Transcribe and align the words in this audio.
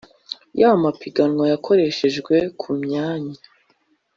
Y 0.59 0.61
amapiganwa 0.71 1.43
yakoreshejwe 1.53 2.35
ku 2.59 2.69
myanya 2.81 3.37